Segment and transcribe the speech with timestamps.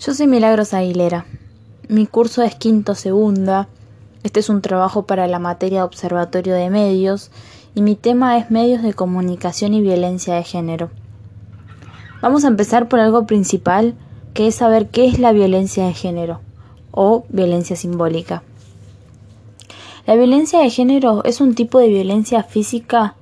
[0.00, 1.26] Yo soy Milagros Aguilera.
[1.88, 3.68] Mi curso es quinto segunda.
[4.22, 7.30] Este es un trabajo para la materia de Observatorio de Medios
[7.74, 10.88] y mi tema es medios de comunicación y violencia de género.
[12.22, 13.94] Vamos a empezar por algo principal,
[14.32, 16.40] que es saber qué es la violencia de género
[16.92, 18.42] o violencia simbólica.
[20.06, 23.16] La violencia de género es un tipo de violencia física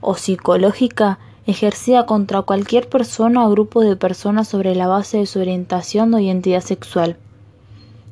[0.00, 5.38] o psicológica ejercida contra cualquier persona o grupo de personas sobre la base de su
[5.38, 7.16] orientación o identidad sexual,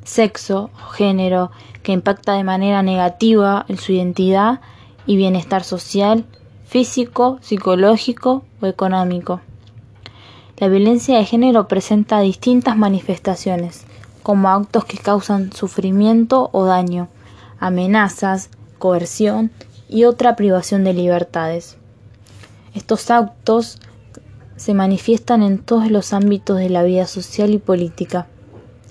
[0.05, 1.51] sexo o género,
[1.83, 4.61] que impacta de manera negativa en su identidad
[5.07, 6.25] y bienestar social,
[6.65, 9.41] físico, psicológico o económico.
[10.57, 13.85] La violencia de género presenta distintas manifestaciones,
[14.23, 17.09] como actos que causan sufrimiento o daño,
[17.59, 19.51] amenazas, coerción
[19.89, 21.77] y otra privación de libertades.
[22.75, 23.79] Estos actos
[24.57, 28.27] se manifiestan en todos los ámbitos de la vida social y política,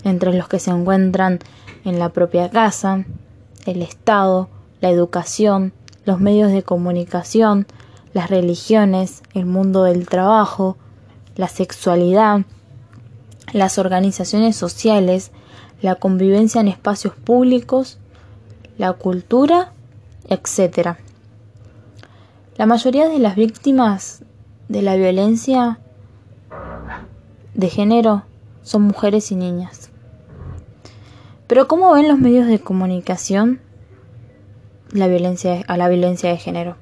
[0.03, 1.39] entre los que se encuentran
[1.83, 3.05] en la propia casa,
[3.65, 4.49] el Estado,
[4.81, 5.73] la educación,
[6.05, 7.67] los medios de comunicación,
[8.13, 10.77] las religiones, el mundo del trabajo,
[11.35, 12.41] la sexualidad,
[13.51, 15.31] las organizaciones sociales,
[15.81, 17.97] la convivencia en espacios públicos,
[18.77, 19.73] la cultura,
[20.29, 20.97] etc.
[22.55, 24.23] La mayoría de las víctimas
[24.69, 25.79] de la violencia
[27.55, 28.25] de género
[28.61, 29.89] son mujeres y niñas.
[31.47, 33.59] Pero ¿cómo ven los medios de comunicación
[34.91, 36.77] la violencia, a la violencia de género?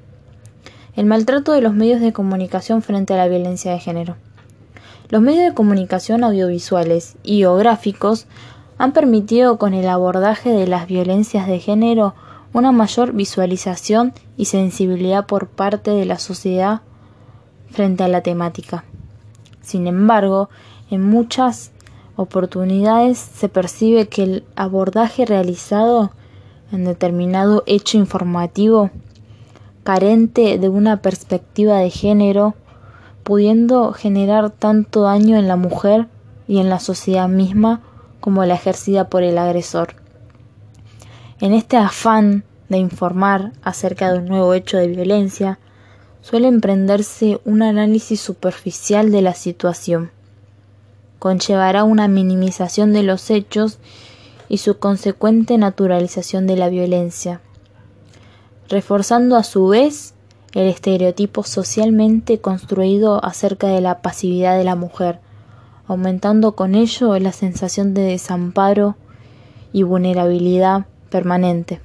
[0.97, 4.17] El maltrato de los medios de comunicación frente a la violencia de género.
[5.07, 8.27] Los medios de comunicación audiovisuales y o gráficos
[8.77, 12.13] han permitido con el abordaje de las violencias de género
[12.53, 16.81] una mayor visualización y sensibilidad por parte de la sociedad
[17.69, 18.83] frente a la temática.
[19.61, 20.49] Sin embargo,
[20.89, 21.71] en muchas
[22.15, 26.11] oportunidades se percibe que el abordaje realizado
[26.71, 28.91] en determinado hecho informativo
[29.83, 32.55] carente de una perspectiva de género,
[33.23, 36.07] pudiendo generar tanto daño en la mujer
[36.47, 37.81] y en la sociedad misma
[38.19, 40.00] como la ejercida por el agresor.
[41.41, 45.57] En este afán de informar acerca de un nuevo hecho de violencia,
[46.21, 50.11] suele emprenderse un análisis superficial de la situación.
[51.17, 53.79] Conllevará una minimización de los hechos
[54.49, 57.41] y su consecuente naturalización de la violencia,
[58.69, 60.13] reforzando a su vez
[60.53, 65.19] el estereotipo socialmente construido acerca de la pasividad de la mujer,
[65.87, 68.95] aumentando con ello la sensación de desamparo
[69.73, 71.79] y vulnerabilidad permanente.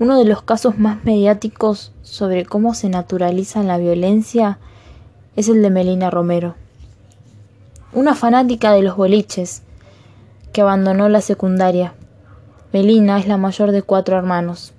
[0.00, 4.58] Uno de los casos más mediáticos sobre cómo se naturaliza la violencia
[5.36, 6.56] es el de Melina Romero,
[7.92, 9.62] una fanática de los boliches
[10.52, 11.94] que abandonó la secundaria.
[12.72, 14.72] Melina es la mayor de cuatro hermanos.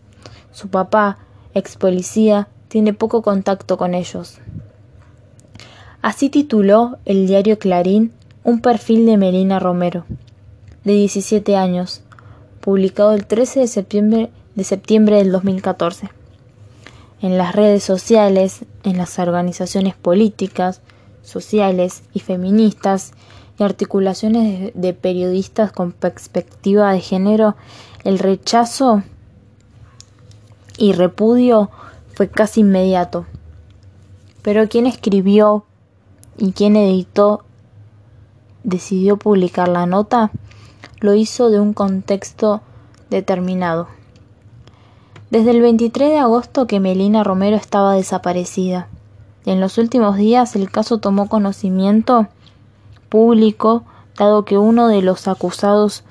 [0.52, 1.20] Su papá,
[1.54, 4.40] ex policía, tiene poco contacto con ellos.
[6.02, 8.12] Así tituló el diario Clarín
[8.44, 10.06] un perfil de Melina Romero,
[10.86, 12.02] de 17 años,
[12.68, 16.10] publicado el 13 de septiembre, de septiembre del 2014.
[17.22, 20.82] En las redes sociales, en las organizaciones políticas,
[21.24, 23.14] sociales y feministas
[23.58, 27.56] y articulaciones de, de periodistas con perspectiva de género,
[28.04, 29.02] el rechazo
[30.78, 31.72] y repudio
[32.16, 33.28] fue casi inmediato.
[34.42, 35.64] Pero quien escribió
[36.38, 37.46] y quien editó
[38.66, 40.32] decidió publicar la nota
[41.00, 42.62] lo hizo de un contexto
[43.10, 43.88] determinado.
[45.30, 48.88] Desde el 23 de agosto que Melina Romero estaba desaparecida.
[49.46, 52.28] En los últimos días el caso tomó conocimiento
[53.10, 53.84] público
[54.18, 56.04] dado que uno de los acusados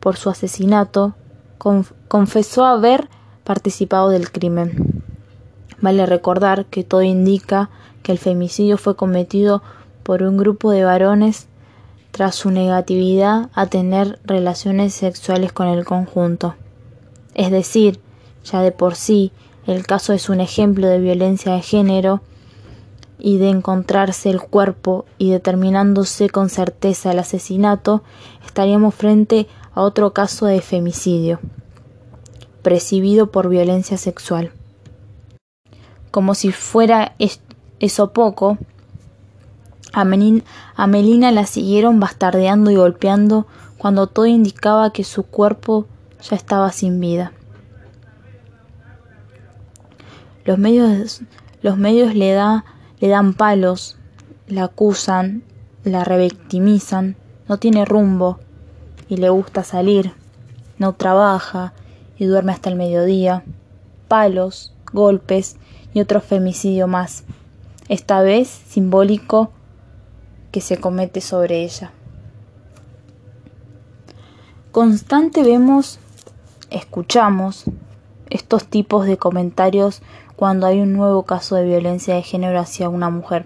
[0.00, 1.14] por su asesinato
[2.08, 3.08] confesó haber
[3.44, 5.02] participado del crimen.
[5.80, 7.70] Vale recordar que todo indica
[8.02, 9.62] que el femicidio fue cometido
[10.02, 11.48] por un grupo de varones
[12.16, 16.54] tras su negatividad a tener relaciones sexuales con el conjunto.
[17.34, 18.00] Es decir,
[18.42, 19.32] ya de por sí
[19.66, 22.22] el caso es un ejemplo de violencia de género
[23.18, 28.02] y de encontrarse el cuerpo y determinándose con certeza el asesinato,
[28.46, 31.38] estaríamos frente a otro caso de femicidio,
[32.62, 34.52] presidido por violencia sexual.
[36.10, 37.14] Como si fuera
[37.78, 38.56] eso poco,
[39.96, 43.46] a, Melina la siguieron bastardeando y golpeando
[43.78, 45.86] cuando todo indicaba que su cuerpo
[46.22, 47.32] ya estaba sin vida.
[50.44, 51.22] Los medios,
[51.62, 52.36] los medios le,
[53.00, 53.96] le dan palos,
[54.46, 55.42] la acusan,
[55.82, 57.16] la revictimizan
[57.48, 58.38] no tiene rumbo
[59.08, 60.12] y le gusta salir,
[60.78, 61.72] no trabaja
[62.18, 63.44] y duerme hasta el mediodía,
[64.08, 65.56] palos, golpes
[65.94, 67.24] y otro femicidio más,
[67.88, 69.52] esta vez simbólico
[70.56, 71.92] que se comete sobre ella.
[74.72, 75.98] Constante vemos,
[76.70, 77.64] escuchamos
[78.30, 80.00] estos tipos de comentarios
[80.34, 83.44] cuando hay un nuevo caso de violencia de género hacia una mujer.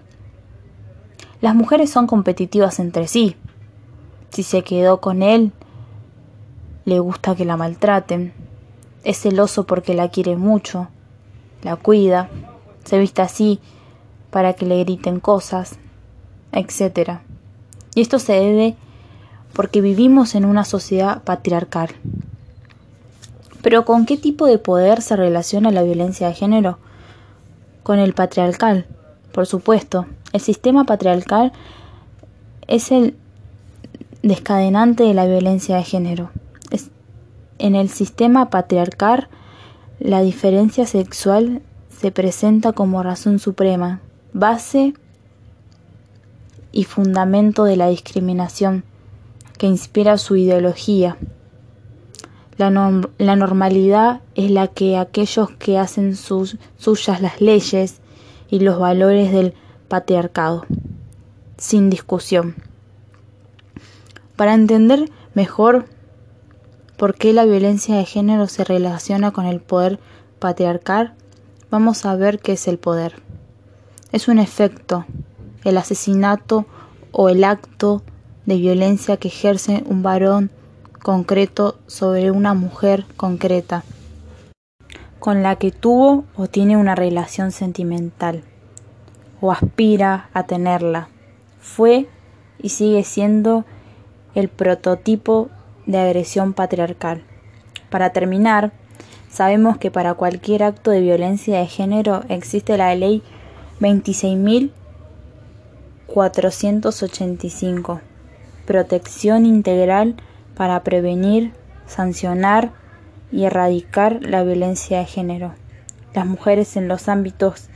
[1.41, 3.35] Las mujeres son competitivas entre sí.
[4.29, 5.51] Si se quedó con él,
[6.85, 8.33] le gusta que la maltraten.
[9.03, 10.87] Es celoso porque la quiere mucho,
[11.65, 12.31] la cuida,
[12.85, 13.59] se viste así
[14.31, 15.81] para que le griten cosas,
[16.53, 17.21] etc.
[17.95, 18.77] Y esto se debe
[19.53, 21.91] porque vivimos en una sociedad patriarcal.
[23.63, 26.79] Pero ¿con qué tipo de poder se relaciona la violencia de género?
[27.83, 28.87] Con el patriarcal,
[29.33, 30.07] por supuesto.
[30.33, 31.53] El sistema patriarcal
[32.69, 33.17] es el
[34.23, 36.31] descadenante de la violencia de género.
[37.59, 39.29] en el sistema patriarcal,
[39.99, 41.61] la diferencia sexual
[41.91, 44.01] se presenta como razón suprema,
[44.33, 44.95] base
[46.73, 48.85] y fundamento de la discriminación
[49.59, 51.17] que inspira su ideología.
[52.57, 52.71] La,
[53.37, 58.01] normalidad es la que aquellos que hacen sus, suyas las leyes
[58.51, 59.55] y los valores del
[59.89, 60.67] patriarcado,
[61.57, 62.55] sin discusión.
[64.37, 65.87] Para entender mejor
[66.99, 69.99] por qué la violencia de género se relaciona con el poder
[70.39, 71.15] patriarcal,
[71.71, 73.23] vamos a ver qué es el poder.
[74.13, 75.07] Es un efecto,
[75.65, 76.67] el asesinato
[77.13, 78.03] o el acto
[78.47, 80.51] de violencia que ejerce un varón
[81.03, 83.85] concreto sobre una mujer concreta
[85.21, 88.43] con la que tuvo o tiene una relación sentimental
[89.41, 91.09] o aspira a tenerla.
[91.61, 92.09] Fue
[92.59, 93.65] y sigue siendo
[94.35, 95.51] el prototipo
[95.87, 97.23] de agresión patriarcal.
[97.91, 98.73] Para terminar,
[99.31, 103.23] sabemos que para cualquier acto de violencia de género existe la ley
[106.15, 108.01] 26.485
[108.71, 110.15] protección integral
[110.55, 111.53] para prevenir,
[111.87, 112.71] sancionar
[113.33, 115.55] y erradicar la violencia de género.
[116.15, 117.69] Las mujeres en los ámbitos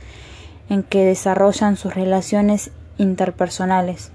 [0.69, 4.11] en que desarrollan sus relaciones interpersonales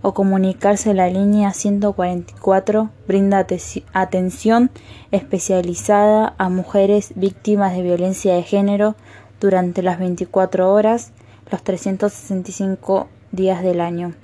[0.00, 3.46] o comunicarse la línea 144 brinda
[3.92, 4.70] atención
[5.10, 8.96] especializada a mujeres víctimas de violencia de género
[9.40, 11.12] durante las 24 horas,
[11.50, 14.14] los 365 días del año.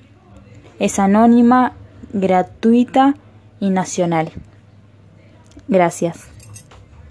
[0.79, 1.73] Es anónima,
[2.13, 3.15] gratuita
[3.59, 4.31] y nacional.
[5.67, 6.28] Gracias.